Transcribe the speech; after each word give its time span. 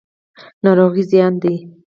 ناروغي 0.63 1.03
زیان 1.11 1.33
دی. 1.41 1.55